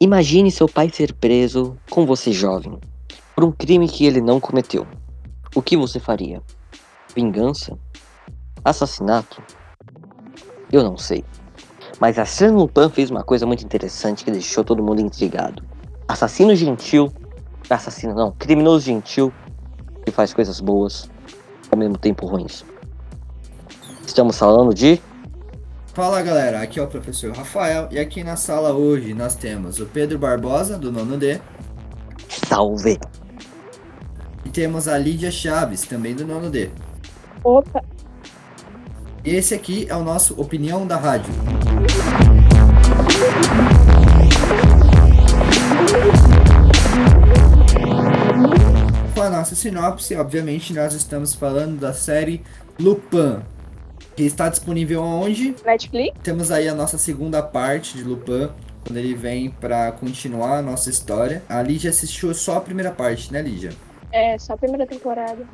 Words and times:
Imagine 0.00 0.50
seu 0.50 0.68
pai 0.68 0.88
ser 0.88 1.12
preso 1.14 1.76
com 1.90 2.06
você 2.06 2.32
jovem 2.32 2.78
por 3.34 3.44
um 3.44 3.52
crime 3.52 3.88
que 3.88 4.06
ele 4.06 4.20
não 4.20 4.38
cometeu. 4.38 4.86
O 5.54 5.60
que 5.60 5.76
você 5.76 5.98
faria? 5.98 6.40
Vingança? 7.14 7.78
Assassinato? 8.64 9.42
Eu 10.70 10.82
não 10.82 10.96
sei. 10.96 11.24
Mas 12.00 12.18
a 12.18 12.22
Arsène 12.22 12.56
Lupin 12.56 12.88
fez 12.88 13.10
uma 13.10 13.22
coisa 13.24 13.46
muito 13.46 13.64
interessante 13.64 14.24
que 14.24 14.30
deixou 14.30 14.64
todo 14.64 14.82
mundo 14.82 15.00
intrigado. 15.00 15.62
Assassino 16.08 16.54
gentil, 16.54 17.12
assassino 17.68 18.14
não, 18.14 18.32
criminoso 18.32 18.84
gentil 18.84 19.32
que 20.04 20.10
faz 20.10 20.32
coisas 20.32 20.60
boas 20.60 21.10
ao 21.70 21.78
mesmo 21.78 21.98
tempo 21.98 22.26
ruins. 22.26 22.64
Estamos 24.12 24.36
falando 24.36 24.74
de 24.74 25.00
Fala 25.94 26.20
galera, 26.20 26.60
aqui 26.60 26.78
é 26.78 26.82
o 26.82 26.86
professor 26.86 27.34
Rafael 27.34 27.88
e 27.90 27.98
aqui 27.98 28.22
na 28.22 28.36
sala 28.36 28.74
hoje 28.74 29.14
nós 29.14 29.34
temos 29.34 29.80
o 29.80 29.86
Pedro 29.86 30.18
Barbosa, 30.18 30.76
do 30.76 30.92
nono 30.92 31.16
D, 31.16 31.40
Salve. 32.28 32.98
e 34.44 34.50
temos 34.50 34.86
a 34.86 34.98
Lídia 34.98 35.30
Chaves, 35.30 35.80
também 35.84 36.14
do 36.14 36.26
nono 36.26 36.50
D. 36.50 36.68
Opa, 37.42 37.82
E 39.24 39.30
esse 39.30 39.54
aqui 39.54 39.86
é 39.88 39.96
o 39.96 40.04
nosso 40.04 40.38
Opinião 40.38 40.86
da 40.86 40.98
Rádio. 40.98 41.32
Com 49.14 49.22
a 49.22 49.30
nossa 49.30 49.54
sinopse, 49.54 50.14
obviamente 50.16 50.74
nós 50.74 50.92
estamos 50.92 51.34
falando 51.34 51.80
da 51.80 51.94
série 51.94 52.42
Lupin, 52.78 53.40
que 54.16 54.22
está 54.24 54.48
disponível 54.48 55.02
aonde? 55.02 55.54
Netflix? 55.64 56.18
Temos 56.22 56.50
aí 56.50 56.68
a 56.68 56.74
nossa 56.74 56.98
segunda 56.98 57.42
parte 57.42 57.96
de 57.96 58.04
Lupin, 58.04 58.50
quando 58.84 58.96
ele 58.96 59.14
vem 59.14 59.50
pra 59.50 59.92
continuar 59.92 60.58
a 60.58 60.62
nossa 60.62 60.90
história. 60.90 61.42
A 61.48 61.62
Lídia 61.62 61.90
assistiu 61.90 62.32
só 62.34 62.56
a 62.56 62.60
primeira 62.60 62.90
parte, 62.90 63.32
né, 63.32 63.40
Lídia? 63.40 63.70
É, 64.10 64.38
só 64.38 64.52
a 64.54 64.56
primeira 64.56 64.86
temporada. 64.86 65.46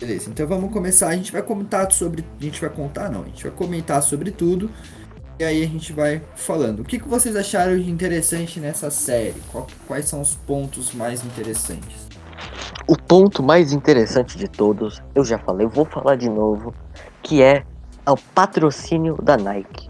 Beleza, 0.00 0.30
então 0.30 0.46
vamos 0.46 0.72
começar. 0.72 1.08
A 1.08 1.16
gente 1.16 1.32
vai 1.32 1.42
comentar 1.42 1.90
sobre. 1.90 2.24
A 2.40 2.44
gente 2.44 2.60
vai 2.60 2.70
contar, 2.70 3.10
não. 3.10 3.22
A 3.22 3.26
gente 3.26 3.42
vai 3.42 3.52
comentar 3.52 4.00
sobre 4.02 4.30
tudo. 4.30 4.70
E 5.40 5.44
aí 5.44 5.62
a 5.62 5.66
gente 5.66 5.92
vai 5.92 6.22
falando. 6.36 6.80
O 6.80 6.84
que, 6.84 6.98
que 6.98 7.08
vocês 7.08 7.34
acharam 7.34 7.76
de 7.76 7.90
interessante 7.90 8.60
nessa 8.60 8.90
série? 8.90 9.34
Qual- 9.50 9.66
quais 9.86 10.04
são 10.06 10.20
os 10.20 10.34
pontos 10.36 10.92
mais 10.92 11.24
interessantes? 11.24 12.06
O 12.86 12.96
ponto 12.96 13.42
mais 13.42 13.72
interessante 13.72 14.38
de 14.38 14.48
todos, 14.48 15.02
eu 15.14 15.24
já 15.24 15.38
falei, 15.38 15.66
eu 15.66 15.70
vou 15.70 15.84
falar 15.84 16.16
de 16.16 16.28
novo, 16.28 16.72
que 17.22 17.42
é 17.42 17.64
o 18.12 18.16
patrocínio 18.34 19.16
da 19.22 19.36
Nike. 19.36 19.88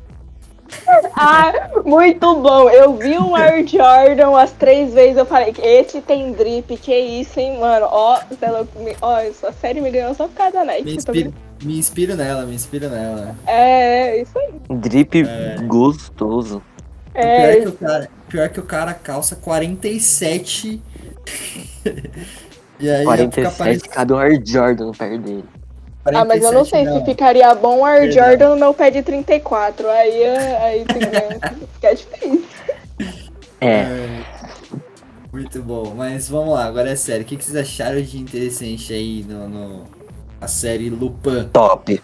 Ah, 1.17 1.71
muito 1.85 2.37
bom. 2.37 2.69
Eu 2.69 2.95
vi 2.97 3.17
o 3.17 3.35
Air 3.35 3.67
Jordan 3.67 4.31
umas 4.31 4.53
três 4.53 4.93
vezes. 4.93 5.17
Eu 5.17 5.25
falei, 5.27 5.55
esse 5.63 6.01
tem 6.03 6.33
drip, 6.33 6.77
que 6.77 6.95
isso, 6.95 7.41
hein, 7.41 7.59
mano? 7.59 7.87
Ó, 7.91 8.21
me- 8.77 8.97
ó, 9.01 9.19
essa 9.19 9.51
série 9.53 9.81
me 9.81 9.91
ganhou 9.91 10.15
só 10.15 10.29
por 10.29 10.35
causa 10.35 10.53
da 10.59 10.65
Nike. 10.65 10.85
Me, 10.85 10.91
tá 10.93 10.97
inspiro, 11.13 11.35
me 11.63 11.79
inspiro 11.79 12.17
nela, 12.17 12.45
me 12.45 12.55
inspiro 12.55 12.89
nela. 12.91 13.35
É, 13.47 14.21
isso 14.21 14.39
aí. 14.39 14.55
Drip 14.71 15.23
É. 15.27 15.57
gostoso. 15.67 16.63
O 17.09 17.13
pior, 17.13 17.25
É, 17.25 17.53
é 17.53 17.61
que 17.63 17.69
o 17.69 17.73
cara, 17.73 18.09
pior 18.29 18.49
que 18.51 18.61
o 18.61 18.63
cara 18.65 18.95
calça 18.95 19.37
47. 19.37 20.81
e 22.79 22.91
aí 22.91 23.01
fica 23.01 23.05
47 23.05 23.57
parecendo. 23.59 23.89
cabe 23.89 24.13
um 24.13 24.19
Air 24.19 24.43
Jordan 24.45 24.87
no 24.87 24.93
pé 24.93 25.17
dele. 25.19 25.45
Ah, 26.14 26.25
mas 26.25 26.42
eu 26.42 26.53
não 26.53 26.64
sei 26.64 26.84
47 26.84 26.98
se 26.98 27.05
ficaria 27.05 27.55
bom 27.55 27.81
o 27.81 27.84
Air 27.84 28.03
Perdão. 28.03 28.25
Jordan 28.28 28.48
no 28.51 28.56
meu 28.56 28.75
pé 28.75 28.91
de 28.91 29.03
34. 29.03 29.89
Aí, 29.89 30.23
é- 30.23 30.56
aí 30.62 30.84
tem- 30.84 31.03
fica 31.75 31.95
difícil. 31.95 32.45
É, 33.61 33.67
É, 33.67 34.09
Muito 35.33 35.62
bom, 35.62 35.93
mas 35.94 36.28
vamos 36.28 36.55
lá, 36.55 36.65
agora 36.65 36.91
é 36.91 36.97
sério. 36.97 37.22
O 37.22 37.28
que 37.28 37.37
que 37.37 37.44
vocês 37.44 37.56
acharam 37.56 38.00
de 38.00 38.19
interessante 38.19 38.93
aí 38.93 39.25
no, 39.28 39.49
no- 39.49 39.84
a 40.41 40.49
série 40.49 40.88
Lupin? 40.91 41.49
top. 41.53 42.00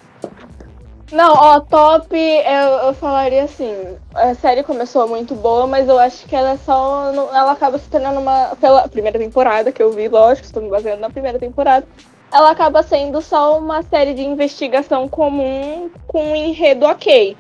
Não, 1.13 1.33
ó, 1.33 1.61
top, 1.61 2.17
eu, 2.17 2.89
eu 2.89 2.95
falaria 2.95 3.45
assim, 3.45 3.73
a 4.15 4.35
série 4.35 4.65
começou 4.65 5.07
muito 5.07 5.35
boa, 5.35 5.67
mas 5.67 5.89
eu 5.89 5.99
acho 5.99 6.27
que 6.27 6.35
ela 6.35 6.51
é 6.53 6.57
só. 6.57 7.11
Ela 7.33 7.53
acaba 7.53 7.79
se 7.79 7.89
tornando 7.89 8.19
uma. 8.21 8.57
Pela 8.61 8.89
primeira 8.89 9.19
temporada 9.19 9.71
que 9.71 9.83
eu 9.83 9.93
vi, 9.93 10.09
lógico, 10.09 10.45
estou 10.47 10.63
me 10.63 10.71
baseando 10.71 11.01
na 11.01 11.11
primeira 11.11 11.39
temporada. 11.39 11.87
Ela 12.35 12.51
acaba 12.51 12.83
sendo 12.83 13.21
só 13.23 13.57
uma 13.57 13.81
série 13.83 14.13
de 14.13 14.25
investigação 14.25 15.09
comum 15.09 15.89
com 16.09 16.33
um 16.33 16.35
enredo 16.35 16.85
ok. 16.85 17.37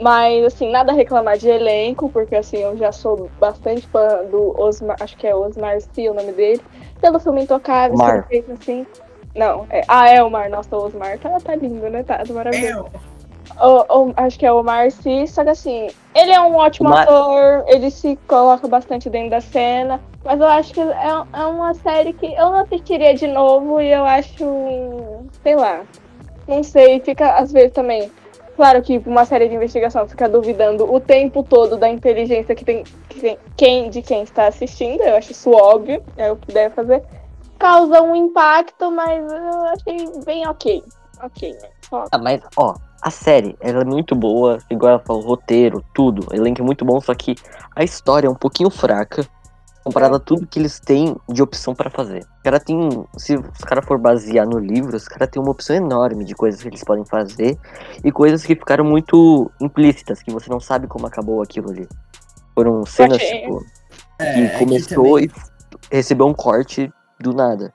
Mas, 0.00 0.44
assim, 0.46 0.68
nada 0.68 0.90
a 0.90 0.94
reclamar 0.94 1.38
de 1.38 1.48
elenco, 1.48 2.08
porque, 2.08 2.34
assim, 2.34 2.56
eu 2.56 2.76
já 2.76 2.90
sou 2.90 3.30
bastante 3.38 3.86
fã 3.86 4.24
do 4.24 4.60
Osmar, 4.60 4.96
acho 4.98 5.16
que 5.16 5.28
é 5.28 5.34
Osmar 5.36 5.80
Sy 5.80 6.08
o 6.08 6.14
nome 6.14 6.32
dele. 6.32 6.60
Pelo 7.00 7.20
filme 7.20 7.42
Intocável, 7.42 7.96
Mar. 7.96 8.26
fez, 8.26 8.44
assim. 8.50 8.84
Não, 9.36 9.64
é, 9.70 9.82
ah, 9.86 10.08
é 10.08 10.20
o 10.20 10.28
Mar, 10.28 10.50
nossa, 10.50 10.76
o 10.76 10.86
Osmar 10.86 11.18
tá, 11.20 11.38
tá 11.38 11.54
lindo, 11.54 11.88
né? 11.88 12.02
Tá, 12.02 12.18
tá 12.18 12.32
maravilhoso. 12.34 12.86
O- 13.60 14.08
o- 14.08 14.12
acho 14.16 14.38
que 14.38 14.46
é 14.46 14.52
o 14.52 14.62
Marcy, 14.62 15.26
só 15.28 15.44
que 15.44 15.50
assim, 15.50 15.88
ele 16.14 16.32
é 16.32 16.40
um 16.40 16.56
ótimo 16.56 16.88
ator, 17.02 17.64
ele 17.68 17.90
se 17.90 18.18
coloca 18.26 18.66
bastante 18.66 19.08
dentro 19.08 19.30
da 19.30 19.40
cena, 19.40 20.00
mas 20.24 20.40
eu 20.40 20.46
acho 20.46 20.72
que 20.72 20.80
é, 20.80 21.08
é 21.32 21.46
uma 21.46 21.74
série 21.74 22.12
que 22.12 22.26
eu 22.26 22.50
não 22.50 22.60
assistiria 22.60 23.14
de 23.14 23.26
novo 23.26 23.80
e 23.80 23.90
eu 23.90 24.04
acho, 24.04 25.24
sei 25.42 25.56
lá, 25.56 25.82
não 26.46 26.62
sei, 26.62 27.00
fica 27.00 27.36
às 27.36 27.52
vezes 27.52 27.72
também. 27.72 28.10
Claro 28.54 28.82
que 28.82 28.98
uma 29.06 29.24
série 29.24 29.48
de 29.48 29.54
investigação 29.54 30.06
fica 30.06 30.28
duvidando 30.28 30.92
o 30.92 31.00
tempo 31.00 31.42
todo 31.42 31.76
da 31.76 31.88
inteligência 31.88 32.54
que 32.54 32.64
tem, 32.64 32.84
que 33.08 33.20
tem 33.20 33.38
quem, 33.56 33.90
de 33.90 34.02
quem 34.02 34.22
está 34.22 34.46
assistindo, 34.46 35.00
eu 35.00 35.16
acho 35.16 35.32
isso 35.32 35.50
óbvio, 35.50 36.02
é 36.16 36.30
o 36.30 36.36
que 36.36 36.52
deve 36.52 36.74
fazer. 36.74 37.02
Causa 37.58 38.02
um 38.02 38.14
impacto, 38.14 38.90
mas 38.90 39.22
eu 39.32 39.64
achei 39.66 40.24
bem 40.24 40.46
ok. 40.46 40.82
Ok, 41.22 41.52
né? 41.52 41.68
Só 41.88 42.04
Ah, 42.10 42.18
mas, 42.18 42.42
ó, 42.56 42.74
a 43.00 43.10
série, 43.10 43.56
ela 43.60 43.82
é 43.82 43.84
muito 43.84 44.14
boa, 44.14 44.58
igual 44.68 44.92
ela 44.92 44.98
falou, 45.00 45.22
roteiro, 45.22 45.82
tudo, 45.94 46.26
elenco 46.32 46.60
é 46.60 46.64
muito 46.64 46.84
bom, 46.84 47.00
só 47.00 47.14
que 47.14 47.34
a 47.74 47.82
história 47.82 48.26
é 48.26 48.30
um 48.30 48.34
pouquinho 48.34 48.70
fraca, 48.70 49.26
comparada 49.84 50.16
a 50.16 50.20
tudo 50.20 50.46
que 50.46 50.58
eles 50.58 50.78
têm 50.78 51.16
de 51.28 51.42
opção 51.42 51.74
pra 51.74 51.90
fazer. 51.90 52.20
O 52.40 52.42
cara 52.44 52.60
tem, 52.60 52.78
se 53.16 53.36
os 53.36 53.58
caras 53.64 53.84
for 53.84 53.98
basear 53.98 54.46
no 54.46 54.58
livro, 54.58 54.96
os 54.96 55.08
caras 55.08 55.28
têm 55.28 55.42
uma 55.42 55.50
opção 55.50 55.74
enorme 55.74 56.24
de 56.24 56.34
coisas 56.34 56.62
que 56.62 56.68
eles 56.68 56.84
podem 56.84 57.04
fazer, 57.04 57.58
e 58.04 58.12
coisas 58.12 58.44
que 58.44 58.54
ficaram 58.54 58.84
muito 58.84 59.50
implícitas, 59.60 60.22
que 60.22 60.32
você 60.32 60.48
não 60.50 60.60
sabe 60.60 60.86
como 60.86 61.06
acabou 61.06 61.42
aquilo 61.42 61.70
ali. 61.70 61.88
Foram 62.54 62.84
cenas, 62.86 63.16
achei- 63.16 63.40
tipo, 63.42 63.64
É, 64.18 64.32
que 64.34 64.40
é 64.40 64.58
começou 64.58 65.04
também- 65.18 65.30
e 65.90 65.96
recebeu 65.96 66.26
um 66.26 66.34
corte 66.34 66.92
do 67.18 67.32
nada. 67.32 67.72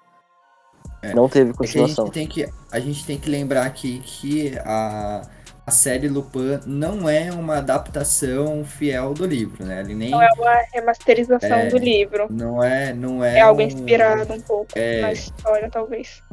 É. 1.01 1.13
Não 1.13 1.28
teve 1.29 1.50
É 1.50 1.53
que 1.53 1.57
a 1.57 1.57
continuação. 1.59 2.06
gente 2.06 2.13
tem 2.13 2.28
que, 2.28 2.50
a 2.72 2.79
gente 2.79 3.06
tem 3.06 3.18
que 3.19 3.29
lembrar 3.29 3.66
aqui 3.66 4.00
que 4.00 4.57
a, 4.66 5.22
a 5.67 5.72
série 5.72 6.07
Lupin 6.07 6.59
não 6.66 7.09
é 7.09 7.29
uma 7.29 7.57
adaptação 7.57 8.63
fiel 8.63 9.13
do 9.13 9.25
livro, 9.25 9.66
né? 9.66 9.81
Ele 9.81 9.94
nem 9.94 10.11
Não 10.11 10.22
é 10.22 10.29
uma 10.38 10.55
remasterização 10.73 11.57
É. 11.57 11.66
do 11.67 11.78
livro. 11.78 12.28
não 12.29 12.63
é, 12.63 12.94
não 12.94 13.22
é, 13.22 13.39
É 13.39 13.41
algo 13.41 13.61
um- 13.61 13.66
inspirado 13.66 14.33
um 14.33 14.39
pouco 14.39 14.72
é. 14.75 15.01
na 15.01 15.11
história, 15.11 15.69
talvez. 15.69 16.23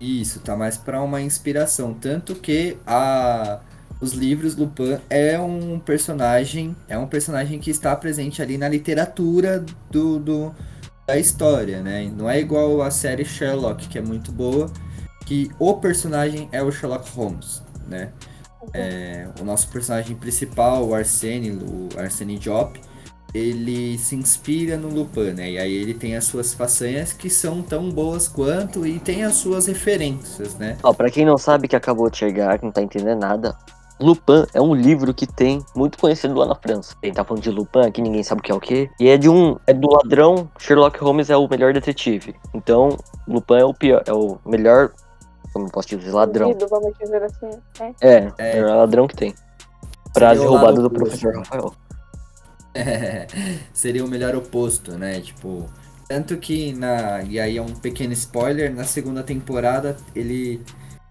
Isso, 0.00 0.40
tá 0.40 0.56
mais 0.56 0.78
pra 0.78 1.02
uma 1.02 1.20
inspiração, 1.20 1.92
tanto 1.92 2.34
que 2.34 2.78
a 2.86 3.60
os 4.00 4.12
livros 4.12 4.54
Lupin 4.56 4.96
é 5.10 5.38
um 5.40 5.78
personagem, 5.80 6.74
é 6.88 6.96
um 6.96 7.06
personagem 7.08 7.58
que 7.58 7.68
está 7.68 7.94
presente 7.96 8.40
ali 8.40 8.56
na 8.56 8.68
literatura 8.68 9.64
do, 9.90 10.18
do 10.20 10.54
da 11.04 11.18
história, 11.18 11.82
né? 11.82 12.08
Não 12.16 12.30
é 12.30 12.38
igual 12.38 12.80
a 12.80 12.90
série 12.92 13.24
Sherlock, 13.24 13.88
que 13.88 13.98
é 13.98 14.00
muito 14.00 14.30
boa, 14.30 14.70
que 15.26 15.50
o 15.58 15.74
personagem 15.74 16.48
é 16.52 16.62
o 16.62 16.70
Sherlock 16.70 17.10
Holmes, 17.10 17.60
né? 17.88 18.12
É, 18.72 19.28
o 19.40 19.44
nosso 19.44 19.68
personagem 19.68 20.16
principal, 20.16 20.86
o 20.86 20.94
Arsene, 20.94 21.50
o 21.50 21.88
Arsene 21.98 22.38
Diop, 22.38 22.80
ele 23.34 23.98
se 23.98 24.16
inspira 24.16 24.76
no 24.76 24.88
Lupin, 24.88 25.32
né? 25.32 25.50
E 25.50 25.58
aí 25.58 25.74
ele 25.74 25.94
tem 25.94 26.16
as 26.16 26.24
suas 26.24 26.54
façanhas 26.54 27.12
que 27.12 27.28
são 27.28 27.62
tão 27.62 27.90
boas 27.90 28.26
quanto 28.26 28.86
e 28.86 28.98
tem 28.98 29.24
as 29.24 29.34
suas 29.34 29.66
referências, 29.66 30.54
né? 30.56 30.78
Ó, 30.82 30.92
pra 30.92 31.10
quem 31.10 31.24
não 31.26 31.36
sabe 31.36 31.68
que 31.68 31.76
acabou 31.76 32.08
de 32.10 32.16
chegar, 32.16 32.58
que 32.58 32.64
não 32.64 32.72
tá 32.72 32.82
entendendo 32.82 33.20
nada, 33.20 33.56
Lupin 34.00 34.46
é 34.54 34.60
um 34.60 34.74
livro 34.74 35.12
que 35.12 35.26
tem 35.26 35.64
muito 35.74 35.98
conhecido 35.98 36.34
lá 36.34 36.46
na 36.46 36.54
França. 36.54 36.94
Ele 37.02 37.12
tá 37.12 37.24
falando 37.24 37.42
de 37.42 37.50
Lupin, 37.50 37.80
aqui 37.80 38.00
ninguém 38.00 38.22
sabe 38.22 38.40
o 38.40 38.44
que 38.44 38.52
é 38.52 38.54
o 38.54 38.60
que. 38.60 38.88
E 38.98 39.08
é 39.08 39.16
de 39.16 39.28
um. 39.28 39.56
É 39.66 39.74
do 39.74 39.90
ladrão, 39.90 40.48
Sherlock 40.58 40.98
Holmes 41.00 41.30
é 41.30 41.36
o 41.36 41.48
melhor 41.48 41.72
detetive. 41.72 42.34
Então, 42.54 42.96
Lupin 43.26 43.54
é 43.54 43.64
o 43.64 43.74
pior, 43.74 44.02
é 44.06 44.12
o 44.12 44.38
melhor. 44.46 44.92
Como 45.52 45.70
posso 45.70 45.88
dizer, 45.96 46.12
ladrão. 46.12 46.48
Bandido, 46.48 46.68
vamos 46.68 46.96
dizer 46.98 47.22
assim. 47.22 47.50
É, 48.00 48.32
É. 48.38 48.52
o 48.52 48.56
melhor 48.62 48.76
ladrão 48.76 49.06
que 49.08 49.16
tem. 49.16 49.34
Frase 50.14 50.44
roubada 50.44 50.80
do 50.80 50.86
oposto. 50.86 51.04
professor 51.04 51.36
Rafael. 51.36 51.74
seria 53.72 54.04
o 54.04 54.08
melhor 54.08 54.34
oposto, 54.36 54.92
né? 54.92 55.20
Tipo, 55.20 55.66
tanto 56.08 56.36
que 56.36 56.72
na 56.72 57.22
e 57.22 57.38
aí 57.38 57.56
é 57.56 57.62
um 57.62 57.74
pequeno 57.74 58.12
spoiler, 58.12 58.74
na 58.74 58.84
segunda 58.84 59.22
temporada 59.22 59.96
ele 60.14 60.62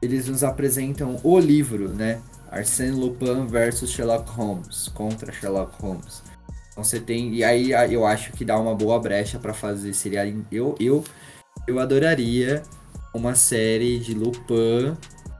eles 0.01 0.27
nos 0.27 0.43
apresentam 0.43 1.19
o 1.23 1.39
livro, 1.39 1.89
né? 1.89 2.21
Arsène 2.51 2.91
Lupin 2.91 3.47
versus 3.47 3.89
Sherlock 3.91 4.29
Holmes, 4.31 4.87
contra 4.89 5.31
Sherlock 5.31 5.73
Holmes. 5.81 6.23
Então 6.71 6.83
você 6.83 6.99
tem 6.99 7.33
e 7.33 7.43
aí 7.43 7.71
eu 7.93 8.05
acho 8.05 8.31
que 8.33 8.45
dá 8.45 8.57
uma 8.57 8.75
boa 8.75 8.99
brecha 8.99 9.39
para 9.39 9.53
fazer 9.53 9.93
seria 9.93 10.23
eu 10.51 10.75
eu 10.79 11.03
eu 11.67 11.79
adoraria 11.79 12.63
uma 13.13 13.35
série 13.35 13.99
de 13.99 14.13
Lupin 14.13 14.95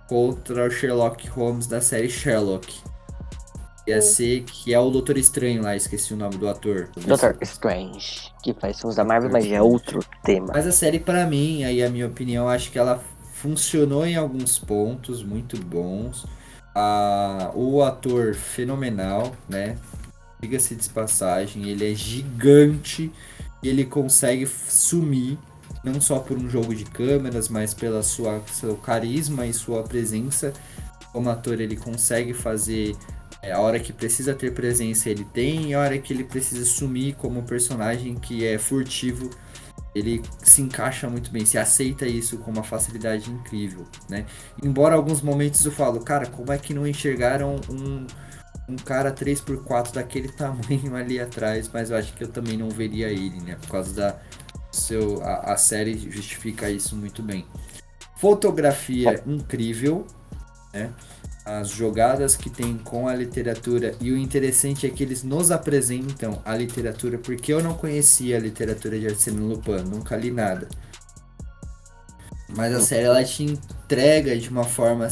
contra 0.08 0.68
o 0.68 0.70
Sherlock 0.70 1.28
Holmes 1.28 1.68
da 1.68 1.82
série 1.82 2.10
Sherlock. 2.10 2.82
Ia 3.88 4.02
ser 4.02 4.44
que 4.44 4.74
é 4.74 4.80
o 4.80 4.90
Doutor 4.90 5.18
Estranho 5.18 5.64
lá, 5.64 5.74
esqueci 5.74 6.14
o 6.14 6.18
nome 6.18 6.38
do 6.38 6.50
ator. 6.50 6.90
Doutor 7.06 7.38
Strange, 7.42 8.34
que 8.44 8.54
faz 8.54 8.80
filmes 8.80 8.98
da 8.98 9.06
Marvel, 9.06 9.30
mas 9.32 9.46
é 9.46 9.62
outro 9.62 10.00
tema. 10.24 10.52
Mas 10.54 10.68
a 10.68 10.74
série, 10.74 11.00
para 11.00 11.26
mim, 11.26 11.64
aí 11.64 11.82
a 11.82 11.90
minha 11.90 12.08
opinião, 12.08 12.50
acho 12.50 12.70
que 12.70 12.78
ela 12.78 13.02
funcionou 13.34 14.06
em 14.06 14.18
alguns 14.18 14.60
pontos 14.60 15.24
muito 15.24 15.58
bons. 15.58 16.26
Ah, 16.76 17.52
o 17.56 17.82
ator 17.82 18.36
fenomenal, 18.36 19.32
né? 19.48 19.78
Diga-se 20.42 20.76
de 20.76 20.90
passagem, 20.90 21.70
ele 21.70 21.90
é 21.90 21.96
gigante 21.96 23.12
e 23.64 23.70
ele 23.70 23.86
consegue 23.86 24.46
sumir 24.46 25.40
não 25.84 26.02
só 26.02 26.20
por 26.20 26.38
um 26.38 26.50
jogo 26.50 26.74
de 26.76 26.86
câmeras, 26.86 27.50
mas 27.50 27.74
pela 27.74 28.04
sua 28.04 28.42
seu 28.52 28.76
carisma 28.76 29.46
e 29.46 29.54
sua 29.54 29.84
presença 29.84 30.54
como 31.12 31.30
ator, 31.30 31.60
ele 31.60 31.76
consegue 31.76 32.34
fazer 32.34 32.96
é, 33.42 33.52
a 33.52 33.60
hora 33.60 33.80
que 33.80 33.94
precisa 33.94 34.34
ter 34.34 34.54
presença, 34.54 35.10
ele 35.10 35.26
tem, 35.26 35.72
e 35.72 35.74
a 35.74 35.80
hora 35.80 35.98
que 35.98 36.14
ele 36.14 36.24
precisa 36.24 36.64
sumir 36.66 37.16
como 37.16 37.44
personagem 37.44 38.16
que 38.16 38.46
é 38.46 38.58
furtivo, 38.58 39.30
ele 39.96 40.22
se 40.44 40.62
encaixa 40.62 41.10
muito 41.10 41.32
bem, 41.32 41.46
se 41.46 41.58
aceita 41.58 42.06
isso 42.06 42.38
com 42.38 42.52
uma 42.52 42.64
facilidade 42.64 43.32
incrível, 43.32 43.86
né? 44.10 44.26
Embora 44.64 44.96
alguns 44.96 45.22
momentos 45.22 45.66
eu 45.66 45.72
falo, 45.72 46.02
cara, 46.02 46.28
como 46.28 46.52
é 46.52 46.58
que 46.58 46.74
não 46.74 46.86
enxergaram 46.86 47.56
um, 47.70 48.06
um 48.70 48.76
cara 48.76 49.12
3x4 49.12 49.94
daquele 49.94 50.28
tamanho 50.34 50.96
ali 50.96 51.20
atrás, 51.20 51.70
mas 51.74 51.90
eu 51.90 51.98
acho 51.98 52.14
que 52.14 52.24
eu 52.24 52.28
também 52.28 52.58
não 52.58 52.70
veria 52.70 53.08
ele, 53.10 53.40
né? 53.42 53.56
Por 53.62 53.70
causa 53.70 53.94
da 53.94 54.20
seu 54.78 55.22
a, 55.24 55.54
a 55.54 55.58
série 55.58 55.98
justifica 56.10 56.70
isso 56.70 56.96
muito 56.96 57.22
bem. 57.22 57.46
Fotografia 58.18 59.22
incrível, 59.26 60.06
né? 60.74 60.92
As 61.46 61.70
jogadas 61.70 62.36
que 62.36 62.50
tem 62.50 62.78
com 62.78 63.08
a 63.08 63.16
literatura 63.16 63.96
e 64.02 64.12
o 64.12 64.18
interessante 64.18 64.86
é 64.86 64.90
que 64.90 65.02
eles 65.02 65.24
nos 65.24 65.50
apresentam 65.50 66.42
a 66.44 66.54
literatura 66.56 67.18
porque 67.18 67.54
eu 67.54 67.64
não 67.64 67.74
conhecia 67.74 68.36
a 68.36 68.40
literatura 68.40 69.00
de 69.00 69.08
Arsène 69.08 69.40
Lupin, 69.40 69.84
nunca 69.84 70.18
li 70.18 70.30
nada. 70.30 70.68
Mas 72.50 72.74
a 72.74 72.82
série 72.82 73.06
ela 73.06 73.24
te 73.24 73.44
entrega 73.44 74.38
de 74.38 74.50
uma 74.50 74.66
forma 74.66 75.08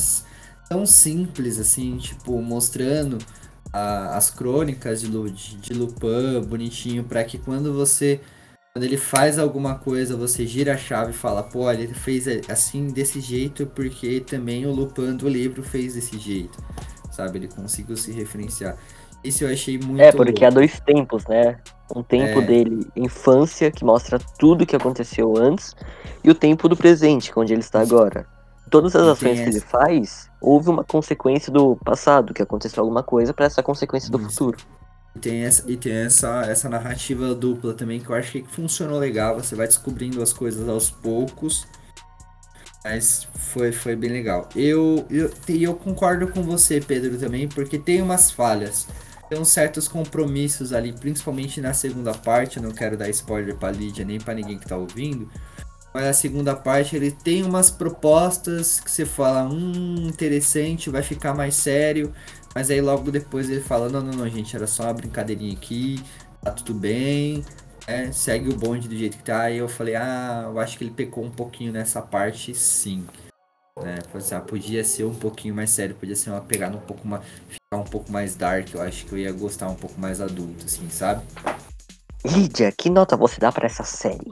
tão 0.70 0.86
simples 0.86 1.58
assim, 1.58 1.98
tipo 1.98 2.42
mostrando 2.42 3.18
a, 3.72 4.18
as 4.18 4.30
crônicas 4.30 5.02
de, 5.02 5.10
de, 5.10 5.58
de 5.58 5.74
Lupin 5.74 6.42
bonitinho 6.48 7.04
para 7.04 7.24
que 7.24 7.38
quando 7.38 7.74
você 7.74 8.20
quando 8.76 8.84
ele 8.84 8.98
faz 8.98 9.40
alguma 9.40 9.76
coisa, 9.76 10.18
você 10.18 10.46
gira 10.46 10.74
a 10.74 10.78
chave 10.78 11.12
e 11.12 11.14
fala, 11.14 11.42
pô, 11.42 11.72
ele 11.72 11.88
fez 11.94 12.28
assim 12.50 12.90
desse 12.90 13.22
jeito 13.22 13.66
porque 13.68 14.20
também 14.20 14.66
o 14.66 14.72
Lupin 14.74 15.16
do 15.16 15.30
livro 15.30 15.64
fez 15.64 15.94
desse 15.94 16.20
jeito. 16.20 16.62
Sabe? 17.10 17.38
Ele 17.38 17.48
conseguiu 17.48 17.96
se 17.96 18.12
referenciar. 18.12 18.76
Isso 19.24 19.46
eu 19.46 19.50
achei 19.50 19.78
muito. 19.78 20.02
É, 20.02 20.12
porque 20.12 20.44
há 20.44 20.50
dois 20.50 20.78
tempos, 20.82 21.26
né? 21.26 21.58
Um 21.96 22.04
tempo 22.04 22.42
é... 22.42 22.42
dele, 22.42 22.86
infância, 22.98 23.72
que 23.72 23.86
mostra 23.86 24.20
tudo 24.38 24.66
que 24.66 24.76
aconteceu 24.76 25.38
antes, 25.38 25.74
e 26.22 26.30
o 26.30 26.36
tempo 26.36 26.68
do 26.68 26.76
presente, 26.76 27.32
onde 27.34 27.54
ele 27.54 27.62
está 27.62 27.80
agora. 27.80 28.28
Todas 28.70 28.94
as 28.94 29.08
ações 29.08 29.40
que 29.40 29.50
ele 29.52 29.62
faz, 29.62 30.30
houve 30.42 30.70
uma 30.70 30.84
consequência 30.84 31.50
do 31.50 31.78
passado, 31.78 32.34
que 32.34 32.42
aconteceu 32.42 32.84
alguma 32.84 33.04
coisa 33.04 33.34
para 33.34 33.46
essa 33.46 33.64
consequência 33.64 34.12
do 34.12 34.20
Isso. 34.20 34.32
futuro. 34.32 34.58
E 35.16 35.20
tem, 35.20 35.44
essa, 35.44 35.64
e 35.72 35.78
tem 35.78 35.94
essa, 35.94 36.42
essa 36.42 36.70
narrativa 36.70 37.34
dupla 37.34 37.74
também 37.74 38.00
que 38.00 38.10
eu 38.10 38.16
acho 38.16 38.32
que 38.32 38.44
funcionou 38.44 39.00
legal. 39.00 39.36
Você 39.36 39.56
vai 39.56 39.68
descobrindo 39.68 40.22
as 40.22 40.34
coisas 40.34 40.68
aos 40.68 40.90
poucos. 40.90 41.66
Mas 42.84 43.28
foi, 43.36 43.72
foi 43.72 43.96
bem 43.96 44.12
legal. 44.12 44.48
Eu, 44.56 45.06
eu, 45.10 45.32
eu 45.48 45.74
concordo 45.74 46.28
com 46.28 46.44
você, 46.44 46.80
Pedro, 46.80 47.18
também, 47.18 47.48
porque 47.48 47.80
tem 47.80 48.02
umas 48.02 48.30
falhas. 48.30 48.88
Tem 49.28 49.40
uns 49.40 49.50
certos 49.50 49.88
compromissos 49.88 50.72
ali, 50.72 50.94
principalmente 50.94 51.60
na 51.60 51.74
segunda 51.74 52.14
parte. 52.14 52.60
Não 52.60 52.72
quero 52.72 52.96
dar 52.96 53.10
spoiler 53.10 53.56
pra 53.56 53.72
Lídia 53.72 54.06
nem 54.06 54.20
para 54.20 54.36
ninguém 54.36 54.60
que 54.60 54.68
tá 54.68 54.78
ouvindo. 54.78 55.28
Mas 55.96 56.06
a 56.06 56.14
segunda 56.14 56.54
parte 56.54 56.96
ele 56.96 57.10
tem 57.10 57.42
umas 57.42 57.72
propostas 57.72 58.82
que 58.82 58.92
você 58.92 59.06
fala, 59.06 59.46
hum, 59.46 60.08
interessante, 60.08 60.90
vai 60.90 61.02
ficar 61.02 61.34
mais 61.34 61.56
sério. 61.56 62.14
Mas 62.56 62.72
aí 62.72 62.80
logo 62.80 63.12
depois 63.12 63.50
ele 63.50 63.60
fala, 63.60 63.90
não, 63.90 64.02
não, 64.02 64.14
não, 64.14 64.30
gente, 64.30 64.56
era 64.56 64.66
só 64.66 64.84
uma 64.84 64.94
brincadeirinha 64.94 65.54
aqui, 65.54 66.02
tá 66.42 66.52
tudo 66.52 66.74
bem, 66.74 67.44
é, 67.86 68.10
segue 68.14 68.48
o 68.48 68.56
bonde 68.56 68.88
do 68.88 68.96
jeito 68.96 69.18
que 69.18 69.24
tá. 69.24 69.52
E 69.52 69.58
eu 69.58 69.68
falei, 69.68 69.96
ah, 69.96 70.46
eu 70.46 70.58
acho 70.58 70.78
que 70.78 70.86
ele 70.86 70.92
pecou 70.92 71.26
um 71.26 71.30
pouquinho 71.30 71.74
nessa 71.74 72.02
parte, 72.02 72.56
sim. 72.56 73.06
Né? 73.78 74.00
Assim, 74.14 74.36
ah, 74.36 74.40
podia 74.40 74.86
ser 74.86 75.04
um 75.04 75.14
pouquinho 75.14 75.54
mais 75.54 75.70
sério, 75.70 75.96
podia 75.96 76.16
ser 76.16 76.30
uma 76.30 76.40
pegada 76.40 76.78
um 76.78 76.82
pouco 76.82 77.06
mais. 77.06 77.24
ficar 77.50 77.78
um 77.78 77.84
pouco 77.84 78.10
mais 78.10 78.36
dark. 78.36 78.74
Eu 78.74 78.82
acho 78.82 79.06
que 79.06 79.12
eu 79.12 79.20
ia 79.20 79.34
gostar 79.34 79.68
um 79.68 79.76
pouco 79.76 80.00
mais 80.00 80.22
adulto, 80.22 80.64
assim, 80.66 80.90
sabe? 80.90 81.22
Lídia, 82.26 82.72
que 82.72 82.90
nota 82.90 83.18
você 83.18 83.38
dá 83.38 83.52
para 83.52 83.66
essa 83.66 83.84
série? 83.84 84.32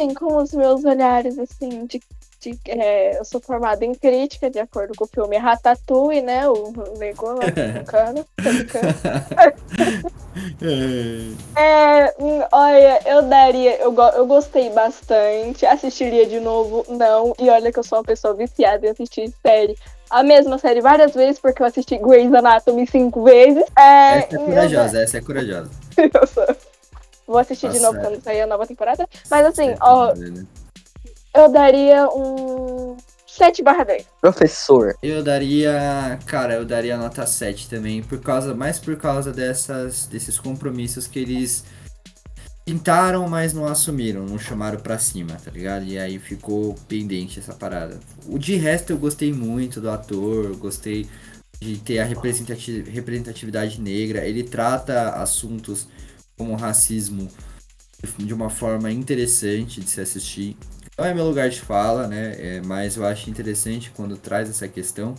Sim, 0.00 0.14
com 0.14 0.42
os 0.42 0.52
meus 0.52 0.82
olhares, 0.84 1.38
assim, 1.38 1.86
de 1.86 2.00
de, 2.42 2.58
é, 2.66 3.18
eu 3.18 3.24
sou 3.24 3.40
formada 3.40 3.84
em 3.84 3.94
crítica, 3.94 4.50
de 4.50 4.58
acordo 4.58 4.94
com 4.96 5.04
o 5.04 5.08
filme 5.08 5.38
Ratatouille, 5.38 6.20
né? 6.20 6.48
O 6.48 6.72
Lego 6.98 7.26
lá, 7.26 7.44
brincando, 7.72 8.26
é, 11.56 12.14
hum, 12.18 12.42
olha, 12.50 13.00
eu 13.06 13.22
daria, 13.22 13.80
eu, 13.80 13.94
eu 14.16 14.26
gostei 14.26 14.70
bastante, 14.70 15.64
assistiria 15.64 16.26
de 16.26 16.40
novo, 16.40 16.84
não, 16.88 17.32
e 17.38 17.48
olha 17.48 17.70
que 17.70 17.78
eu 17.78 17.84
sou 17.84 17.98
uma 17.98 18.04
pessoa 18.04 18.34
viciada 18.34 18.84
em 18.86 18.90
assistir 18.90 19.32
série. 19.40 19.76
A 20.10 20.22
mesma 20.22 20.58
série 20.58 20.82
várias 20.82 21.14
vezes, 21.14 21.40
porque 21.40 21.62
eu 21.62 21.66
assisti 21.66 21.96
Grey's 21.96 22.34
Anatomy 22.34 22.86
cinco 22.86 23.24
vezes. 23.24 23.64
É, 23.78 24.18
essa 24.18 24.34
é 24.34 24.38
corajosa, 24.38 24.98
eu... 24.98 25.02
essa 25.02 25.18
é 25.18 25.20
corajosa. 25.22 25.70
eu 25.96 26.26
sou. 26.26 26.46
Vou 27.26 27.38
assistir 27.38 27.66
Nossa, 27.66 27.78
de 27.78 27.84
novo 27.84 28.00
quando 28.00 28.22
sair 28.22 28.42
a 28.42 28.46
nova 28.46 28.66
temporada. 28.66 29.08
Mas 29.30 29.46
assim, 29.46 29.74
ó. 29.80 30.14
Né? 30.14 30.44
Eu 31.34 31.50
daria 31.50 32.08
um 32.08 32.96
7 33.26 33.62
barra 33.62 33.84
10. 33.84 34.06
Professor. 34.20 34.94
Eu 35.02 35.22
daria. 35.22 36.18
Cara, 36.26 36.54
eu 36.54 36.64
daria 36.64 36.96
nota 36.96 37.26
7 37.26 37.68
também. 37.68 38.02
Por 38.02 38.20
causa. 38.20 38.54
Mais 38.54 38.78
por 38.78 38.96
causa 38.96 39.32
dessas, 39.32 40.06
desses 40.06 40.38
compromissos 40.38 41.06
que 41.06 41.18
eles 41.18 41.64
pintaram, 42.64 43.28
mas 43.28 43.52
não 43.52 43.66
assumiram, 43.66 44.24
não 44.24 44.38
chamaram 44.38 44.78
pra 44.78 44.98
cima, 44.98 45.36
tá 45.42 45.50
ligado? 45.50 45.84
E 45.84 45.98
aí 45.98 46.18
ficou 46.18 46.74
pendente 46.86 47.40
essa 47.40 47.52
parada. 47.54 47.98
O 48.26 48.38
de 48.38 48.54
resto 48.54 48.90
eu 48.90 48.98
gostei 48.98 49.32
muito 49.32 49.80
do 49.80 49.90
ator, 49.90 50.54
gostei 50.56 51.08
de 51.60 51.78
ter 51.78 51.98
a 51.98 52.04
representatividade 52.04 53.80
negra. 53.80 54.26
Ele 54.26 54.42
trata 54.44 55.10
assuntos 55.10 55.88
como 56.36 56.54
racismo 56.54 57.28
de 58.18 58.34
uma 58.34 58.50
forma 58.50 58.90
interessante 58.90 59.80
de 59.80 59.88
se 59.88 60.00
assistir. 60.00 60.56
Não 60.98 61.04
é 61.06 61.14
meu 61.14 61.24
lugar 61.24 61.48
de 61.48 61.60
fala, 61.60 62.06
né? 62.06 62.34
É, 62.38 62.60
mas 62.64 62.96
eu 62.96 63.06
acho 63.06 63.30
interessante 63.30 63.90
quando 63.94 64.16
traz 64.16 64.50
essa 64.50 64.68
questão. 64.68 65.14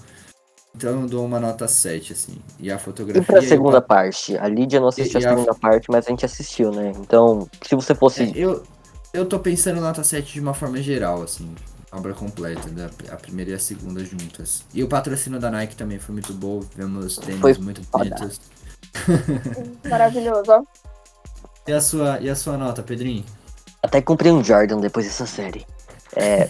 Então 0.75 1.01
eu 1.01 1.07
dou 1.07 1.25
uma 1.25 1.39
nota 1.39 1.67
7, 1.67 2.13
assim. 2.13 2.39
E 2.59 2.71
a 2.71 2.79
fotografia. 2.79 3.21
E 3.21 3.25
pra 3.25 3.41
segunda 3.41 3.77
eu... 3.77 3.81
parte? 3.81 4.37
A 4.37 4.47
Lídia 4.47 4.79
não 4.79 4.87
assistiu 4.87 5.19
e, 5.19 5.25
a 5.25 5.29
segunda 5.29 5.51
a... 5.51 5.55
parte, 5.55 5.89
mas 5.89 6.07
a 6.07 6.09
gente 6.09 6.25
assistiu, 6.25 6.71
né? 6.71 6.91
Então, 6.97 7.47
se 7.61 7.75
você 7.75 7.93
fosse. 7.93 8.23
É, 8.23 8.31
eu, 8.35 8.63
eu 9.13 9.25
tô 9.25 9.39
pensando 9.39 9.79
nota 9.79 10.03
7 10.03 10.33
de 10.33 10.39
uma 10.39 10.53
forma 10.53 10.81
geral, 10.81 11.21
assim. 11.21 11.53
Obra 11.91 12.13
completa, 12.13 12.67
da, 12.69 12.89
a 13.11 13.15
primeira 13.17 13.51
e 13.51 13.53
a 13.53 13.59
segunda 13.59 14.03
juntas. 14.03 14.63
E 14.73 14.83
o 14.83 14.87
patrocínio 14.87 15.39
da 15.39 15.51
Nike 15.51 15.75
também 15.75 15.99
foi 15.99 16.13
muito 16.13 16.33
bom. 16.33 16.61
Vemos 16.75 17.17
tênis 17.17 17.39
foi 17.39 17.53
muito 17.55 17.81
bonitos. 17.91 18.41
Maravilhoso. 19.87 20.67
E 21.67 21.71
a 21.71 21.79
sua, 21.79 22.19
e 22.19 22.29
a 22.29 22.35
sua 22.35 22.57
nota, 22.57 22.81
Pedrinho? 22.81 23.23
Até 23.83 24.01
comprei 24.01 24.31
um 24.31 24.41
Jordan 24.41 24.79
depois 24.79 25.05
dessa 25.05 25.25
série. 25.25 25.67
É. 26.15 26.47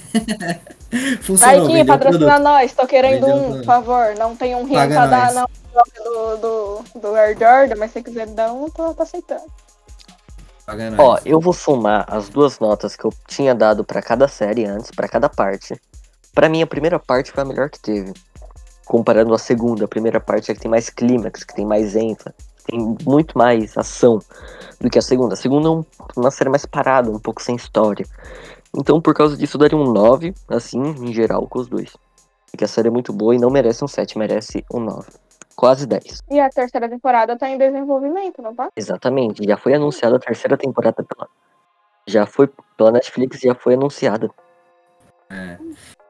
Funcionou, 1.23 1.67
Nike, 1.67 1.87
patrocina 1.87 2.37
nós, 2.37 2.73
tô 2.73 2.85
querendo 2.85 3.25
vendeu 3.25 3.35
um, 3.35 3.57
por 3.57 3.65
favor. 3.65 4.15
Não 4.17 4.35
tem 4.35 4.55
um 4.55 4.63
rim 4.63 4.73
pra 4.73 5.07
dar 5.07 5.33
não, 5.33 5.47
do, 6.03 6.37
do, 6.37 6.99
do 6.99 7.15
Air 7.15 7.37
Jordan, 7.37 7.75
mas 7.77 7.91
se 7.91 8.03
quiser 8.03 8.27
dar 8.27 8.53
um, 8.53 8.69
tô, 8.69 8.93
tô 8.93 9.01
aceitando. 9.01 9.43
Paga 10.65 10.93
Ó, 10.97 11.17
eu 11.25 11.39
vou 11.39 11.53
somar 11.53 12.05
as 12.07 12.29
duas 12.29 12.59
notas 12.59 12.95
que 12.95 13.03
eu 13.03 13.13
tinha 13.27 13.53
dado 13.53 13.83
para 13.83 14.01
cada 14.01 14.27
série 14.27 14.65
antes, 14.65 14.91
para 14.91 15.07
cada 15.07 15.27
parte. 15.27 15.79
Para 16.33 16.47
mim, 16.47 16.61
a 16.61 16.67
primeira 16.67 16.99
parte 16.99 17.31
foi 17.31 17.43
a 17.43 17.45
melhor 17.45 17.69
que 17.69 17.79
teve. 17.79 18.13
Comparando 18.85 19.33
a 19.33 19.39
segunda, 19.39 19.85
a 19.85 19.87
primeira 19.87 20.19
parte 20.19 20.51
é 20.51 20.53
que 20.53 20.61
tem 20.61 20.71
mais 20.71 20.89
clímax, 20.89 21.43
que 21.43 21.55
tem 21.55 21.65
mais 21.65 21.95
ênfase, 21.95 22.35
tem 22.65 22.96
muito 23.05 23.38
mais 23.38 23.77
ação 23.77 24.20
do 24.79 24.89
que 24.89 24.98
a 24.98 25.01
segunda. 25.01 25.34
A 25.34 25.38
segunda 25.38 25.70
é 25.70 26.20
uma 26.20 26.32
série 26.32 26.50
mais 26.50 26.65
parada, 26.65 27.10
um 27.10 27.20
pouco 27.20 27.41
sem 27.41 27.55
história. 27.55 28.05
Então, 28.75 29.00
por 29.00 29.13
causa 29.13 29.38
disso, 29.38 29.58
eu 29.58 29.60
daria 29.60 29.77
um 29.77 29.91
9, 29.91 30.34
assim, 30.50 30.82
em 30.82 31.13
geral, 31.13 31.48
com 31.48 31.60
os 31.60 31.67
dois. 31.67 31.96
Porque 32.51 32.65
a 32.65 32.67
série 32.67 32.88
é 32.88 32.91
muito 32.91 33.13
boa 33.13 33.36
e 33.36 33.39
não 33.39 33.50
merece 33.50 33.84
um 33.84 33.88
7, 33.88 34.17
merece 34.17 34.65
um 34.74 34.79
9. 34.79 35.12
Quase 35.55 35.86
10. 35.86 36.24
E 36.29 36.39
a 36.39 36.50
terceira 36.50 36.89
temporada 36.89 37.38
tá 37.38 37.48
em 37.50 37.58
desenvolvimento, 37.58 38.41
não 38.41 38.55
tá? 38.55 38.70
Exatamente. 38.75 39.43
Já 39.43 39.58
foi 39.58 39.74
anunciada 39.74 40.15
a 40.15 40.20
terceira 40.20 40.58
temporada 40.58 41.03
pela. 41.03 41.27
Já 42.08 42.25
foi 42.25 42.50
pela 42.75 42.91
Netflix 42.91 43.39
já 43.39 43.55
foi 43.55 43.75
anunciada. 43.75 44.29
É. 45.29 45.58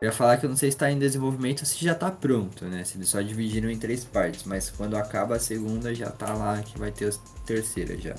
Eu 0.03 0.07
ia 0.07 0.11
falar 0.11 0.35
que 0.35 0.45
eu 0.45 0.49
não 0.49 0.57
sei 0.57 0.69
se 0.69 0.75
tá 0.75 0.91
em 0.91 0.99
desenvolvimento 0.99 1.61
ou 1.61 1.65
se 1.65 1.81
já 1.81 1.95
tá 1.95 2.11
pronto, 2.11 2.65
né? 2.65 2.83
Se 2.83 2.97
eles 2.97 3.07
só 3.07 3.21
dividiram 3.21 3.69
em 3.69 3.79
três 3.79 4.03
partes. 4.03 4.43
Mas 4.43 4.69
quando 4.69 4.97
acaba 4.97 5.37
a 5.37 5.39
segunda, 5.39 5.95
já 5.95 6.09
tá 6.09 6.33
lá 6.33 6.61
que 6.61 6.77
vai 6.77 6.91
ter 6.91 7.07
a 7.07 7.45
terceira 7.45 7.97
já. 7.97 8.13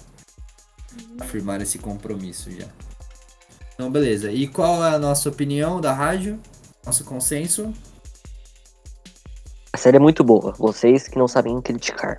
Afirmar 1.20 1.60
esse 1.60 1.78
compromisso 1.78 2.50
já. 2.50 2.66
Então, 3.74 3.90
beleza. 3.90 4.32
E 4.32 4.48
qual 4.48 4.82
é 4.82 4.94
a 4.94 4.98
nossa 4.98 5.28
opinião 5.28 5.78
da 5.78 5.92
rádio? 5.92 6.40
Nosso 6.86 7.04
consenso? 7.04 7.70
A 9.70 9.76
série 9.76 9.98
é 9.98 10.00
muito 10.00 10.24
boa. 10.24 10.54
Vocês 10.56 11.06
que 11.06 11.18
não 11.18 11.28
sabem 11.28 11.60
criticar. 11.60 12.16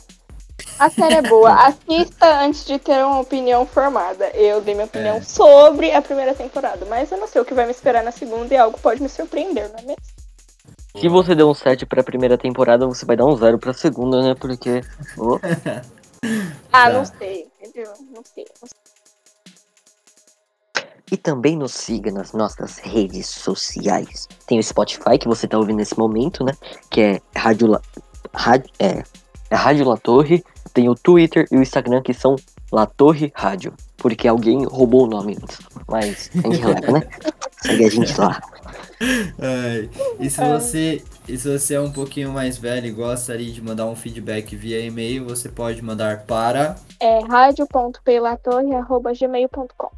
A 0.85 0.89
série 0.91 1.15
é 1.15 1.21
boa. 1.23 1.51
Assista 1.65 2.41
antes 2.41 2.63
de 2.65 2.77
ter 2.77 3.03
uma 3.03 3.19
opinião 3.19 3.65
formada. 3.65 4.27
Eu 4.35 4.61
dei 4.61 4.75
minha 4.75 4.85
opinião 4.85 5.17
É. 5.17 5.21
sobre 5.21 5.91
a 5.91 5.99
primeira 6.01 6.35
temporada, 6.35 6.85
mas 6.85 7.11
eu 7.11 7.17
não 7.17 7.27
sei 7.27 7.41
o 7.41 7.45
que 7.45 7.55
vai 7.55 7.65
me 7.65 7.71
esperar 7.71 8.03
na 8.03 8.11
segunda 8.11 8.53
e 8.53 8.57
algo 8.57 8.79
pode 8.79 9.01
me 9.01 9.09
surpreender, 9.09 9.67
não 9.71 9.79
é 9.79 9.81
mesmo? 9.81 10.01
Se 10.95 11.09
você 11.09 11.33
deu 11.33 11.49
um 11.49 11.53
7 11.53 11.85
pra 11.87 12.03
primeira 12.03 12.37
temporada, 12.37 12.85
você 12.85 13.03
vai 13.05 13.17
dar 13.17 13.25
um 13.25 13.35
0 13.35 13.57
pra 13.57 13.73
segunda, 13.73 14.21
né? 14.21 14.35
Porque. 14.39 14.81
Ô, 15.17 15.39
Ah, 16.71 16.83
Tá. 16.87 16.89
não 16.89 17.05
sei, 17.05 17.47
entendeu? 17.61 17.91
Não 18.11 18.23
sei. 18.23 18.45
não 18.61 18.67
sei. 18.67 18.85
E 21.11 21.17
também 21.17 21.55
nos 21.57 21.73
siga 21.73 22.11
nas 22.11 22.31
nossas 22.33 22.77
redes 22.79 23.27
sociais. 23.27 24.27
Tem 24.47 24.57
o 24.59 24.63
Spotify, 24.63 25.17
que 25.19 25.27
você 25.27 25.47
tá 25.47 25.57
ouvindo 25.57 25.77
nesse 25.77 25.97
momento, 25.97 26.43
né? 26.43 26.53
Que 26.89 27.01
é 27.01 27.21
Rádio 27.35 27.67
La... 27.67 27.81
Rádio... 28.33 28.69
É... 28.79 29.03
é 29.55 29.57
Rádio 29.57 29.85
La 29.87 29.97
Torre. 29.97 30.43
Tem 30.73 30.89
o 30.89 30.95
Twitter 30.95 31.47
e 31.51 31.57
o 31.57 31.61
Instagram, 31.61 32.01
que 32.01 32.13
são 32.13 32.35
La 32.71 32.85
Torre 32.85 33.31
Rádio. 33.35 33.73
Porque 33.97 34.27
alguém 34.27 34.65
roubou 34.65 35.05
o 35.05 35.09
nome 35.09 35.37
antes. 35.41 35.59
Mas 35.87 36.29
a 36.35 36.41
gente 36.47 36.61
releva, 36.61 36.91
né? 36.91 37.01
Segue 37.61 37.85
a 37.85 37.89
gente 37.89 38.19
lá. 38.19 38.41
Ai, 39.39 39.89
e 40.19 40.29
se 40.29 40.41
É. 40.41 40.53
você 40.53 41.01
e 41.27 41.37
se 41.37 41.57
você 41.57 41.73
é 41.75 41.81
um 41.81 41.91
pouquinho 41.91 42.31
mais 42.31 42.57
velho 42.57 42.85
e 42.87 42.91
gostaria 42.91 43.51
de 43.51 43.61
mandar 43.61 43.85
um 43.87 43.95
feedback 43.95 44.55
via 44.55 44.79
e-mail, 44.79 45.25
você 45.25 45.49
pode 45.49 45.81
mandar 45.81 46.19
para 46.25 46.75
É 46.99 47.19
radio.pelatorre.gmail.com 47.27 49.89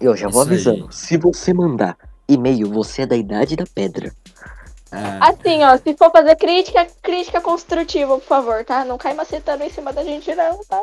Eu 0.00 0.16
já 0.16 0.28
vou 0.28 0.42
Isso 0.42 0.50
aí. 0.70 0.76
avisando. 0.76 0.92
Se 0.92 1.16
você 1.16 1.52
mandar 1.52 1.96
e-mail, 2.28 2.70
você 2.70 3.02
é 3.02 3.06
da 3.06 3.16
idade 3.16 3.56
da 3.56 3.64
pedra. 3.74 4.12
Ah, 4.94 5.30
Assim, 5.30 5.62
ó, 5.64 5.76
se 5.76 5.96
for 5.96 6.10
fazer 6.10 6.36
crítica, 6.36 6.86
crítica 7.02 7.40
construtiva, 7.40 8.18
por 8.18 8.26
favor, 8.26 8.64
tá? 8.64 8.84
Não 8.84 8.96
cai 8.96 9.14
macetando 9.14 9.64
em 9.64 9.70
cima 9.70 9.92
da 9.92 10.04
gente, 10.04 10.34
não, 10.34 10.60
tá? 10.64 10.82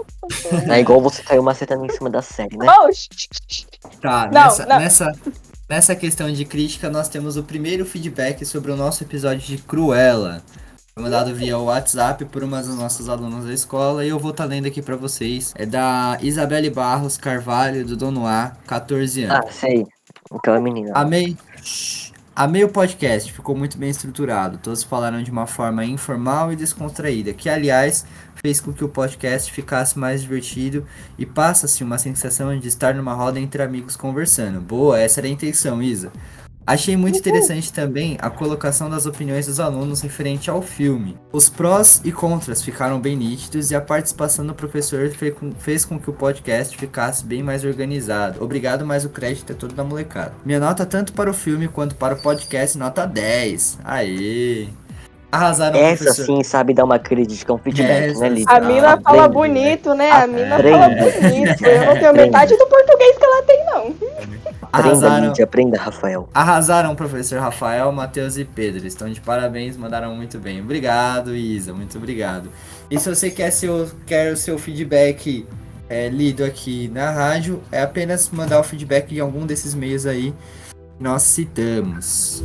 Não 0.68 0.74
é 0.76 0.80
igual 0.80 1.02
você 1.02 1.24
caiu 1.24 1.44
macetando 1.44 1.86
em 1.86 1.90
cima 1.90 2.10
da 2.10 2.22
série, 2.22 2.58
né? 2.58 2.68
Oh, 2.70 2.90
Tá, 4.02 4.30
Não, 4.32 4.32
nessa, 4.32 4.66
não. 4.66 4.80
nessa 4.80 5.12
nessa 5.72 5.96
questão 5.96 6.30
de 6.30 6.44
crítica, 6.44 6.90
nós 6.90 7.08
temos 7.08 7.38
o 7.38 7.44
primeiro 7.44 7.86
feedback 7.86 8.46
sobre 8.46 8.72
o 8.72 8.76
nosso 8.76 9.06
episódio 9.06 9.40
de 9.40 9.58
Cruella. 9.58 10.44
Foi 10.94 11.02
mandado 11.02 11.34
via 11.34 11.58
WhatsApp 11.58 12.26
por 12.26 12.44
uma 12.44 12.58
das 12.58 12.76
nossas 12.76 13.08
alunas 13.08 13.46
da 13.46 13.54
escola 13.54 14.04
e 14.04 14.10
eu 14.10 14.20
vou 14.20 14.32
estar 14.32 14.44
lendo 14.44 14.68
aqui 14.68 14.82
pra 14.82 14.98
vocês. 14.98 15.54
É 15.56 15.66
da 15.66 16.18
Isabelle 16.22 16.70
Barros 16.70 17.16
Carvalho, 17.16 17.86
do 17.86 17.96
Dono 17.96 18.28
A, 18.28 18.52
14 18.68 19.24
anos. 19.24 19.48
Ah, 19.48 19.50
sei. 19.50 19.88
Aquela 20.30 20.60
menina. 20.60 20.92
Amei. 20.94 21.38
Amei 22.44 22.64
o 22.64 22.70
podcast, 22.70 23.32
ficou 23.32 23.56
muito 23.56 23.78
bem 23.78 23.92
estruturado. 23.92 24.58
Todos 24.58 24.82
falaram 24.82 25.22
de 25.22 25.30
uma 25.30 25.46
forma 25.46 25.86
informal 25.86 26.52
e 26.52 26.56
descontraída, 26.56 27.34
que 27.34 27.48
aliás 27.48 28.04
fez 28.34 28.60
com 28.60 28.74
que 28.74 28.84
o 28.84 28.90
podcast 28.90 29.52
ficasse 29.52 30.00
mais 30.00 30.24
divertido 30.24 30.84
e 31.20 31.24
passa-se 31.24 31.84
uma 31.84 32.00
sensação 32.00 32.58
de 32.58 32.68
estar 32.68 32.96
numa 32.96 33.14
roda 33.14 33.40
entre 33.40 33.62
amigos 33.62 33.96
conversando. 33.96 34.60
Boa, 34.60 35.00
essa 35.00 35.20
era 35.20 35.28
a 35.28 35.30
intenção, 35.30 35.84
Isa. 35.84 36.12
Achei 36.66 36.96
muito 36.96 37.18
interessante 37.18 37.74
também 37.74 38.18
a 38.22 38.30
colocação 38.30 38.90
das 38.90 39.06
opiniões 39.06 39.48
dos 39.48 39.60
alunos 39.60 40.02
referente 40.02 40.50
ao 40.50 40.62
filme. 40.62 41.18
Os 41.34 41.50
prós 41.50 42.02
e 42.06 42.12
contras 42.12 42.62
ficaram 42.62 43.00
bem 43.00 43.16
nítidos 43.18 43.72
e 43.72 43.76
a 43.76 43.82
participação 43.82 44.46
do 44.46 44.54
professor 44.54 45.10
fez 45.58 45.84
com 45.84 46.00
que 46.00 46.10
o 46.10 46.14
podcast 46.14 46.78
ficasse 46.78 47.26
bem 47.26 47.42
mais 47.42 47.66
organizado. 47.66 48.44
Obrigado, 48.44 48.86
mas 48.86 49.04
o 49.04 49.10
crédito 49.10 49.52
é 49.52 49.56
todo 49.56 49.74
da 49.74 49.84
molecada. 49.84 50.34
Minha 50.46 50.60
nota 50.60 50.86
tanto 50.86 51.14
para 51.14 51.30
o 51.30 51.34
filme 51.34 51.68
quanto 51.68 51.96
para 51.96 52.14
o 52.14 52.22
podcast, 52.22 52.78
nota 52.78 53.06
10. 53.08 53.80
Aê! 53.84 54.68
Arrasaram, 55.32 55.80
Essa 55.80 56.04
professor. 56.04 56.26
sim 56.26 56.44
sabe 56.44 56.74
dar 56.74 56.84
uma 56.84 57.00
crítica, 57.00 57.54
um 57.54 57.58
feedback, 57.58 58.12
Essa 58.12 58.20
né. 58.20 58.30
Lídia? 58.30 58.46
A 58.50 58.60
mina 58.60 58.88
Aprende, 58.90 59.04
fala 59.04 59.30
bonito, 59.30 59.94
né? 59.94 60.12
A 60.12 60.28
mina 60.28 60.56
Aprende. 60.58 60.78
fala 60.78 60.90
bonito. 60.90 61.66
Eu 61.66 61.86
não 61.86 61.94
tenho 61.94 62.10
Aprende. 62.10 62.14
metade 62.32 62.58
do 62.58 62.68
português 62.68 63.18
que 63.18 63.24
ela 63.24 63.42
tem, 63.44 63.51
não. 63.84 63.96
Aprenda, 64.72 64.90
Arrasaram. 64.90 65.28
Lídia, 65.28 65.44
aprenda, 65.44 65.78
Rafael. 65.78 66.30
Arrasaram, 66.34 66.96
professor 66.96 67.40
Rafael, 67.40 67.92
Matheus 67.92 68.38
e 68.38 68.46
Pedro. 68.46 68.86
Estão 68.86 69.10
de 69.10 69.20
parabéns, 69.20 69.76
mandaram 69.76 70.16
muito 70.16 70.40
bem. 70.40 70.62
Obrigado, 70.62 71.36
Isa, 71.36 71.74
muito 71.74 71.98
obrigado. 71.98 72.50
E 72.90 73.00
se 73.00 73.10
você 73.10 73.30
quer, 73.30 73.52
seu, 73.52 73.90
quer 74.06 74.32
o 74.32 74.38
seu 74.38 74.58
feedback 74.58 75.46
é, 75.90 76.08
lido 76.08 76.44
aqui 76.44 76.88
na 76.88 77.12
rádio, 77.12 77.62
é 77.72 77.82
apenas 77.82 78.30
mandar 78.30 78.60
o 78.60 78.64
feedback 78.64 79.14
em 79.14 79.20
algum 79.20 79.46
desses 79.46 79.74
meios 79.74 80.06
aí 80.06 80.34
que 80.98 81.04
nós 81.04 81.24
citamos. 81.24 82.44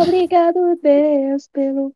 Obrigado, 0.00 0.78
Deus, 0.82 1.48
pelo. 1.52 1.92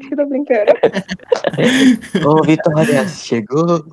Que 0.00 0.16
tô 0.16 0.26
brincando. 0.26 0.72
Ô, 2.26 2.42
Vitória, 2.42 3.06
chegou. 3.08 3.84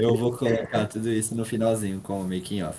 Eu 0.00 0.16
vou 0.16 0.32
colocar 0.32 0.86
tudo 0.86 1.10
isso 1.10 1.34
no 1.34 1.44
finalzinho 1.44 2.00
como 2.00 2.24
making 2.24 2.62
off. 2.62 2.78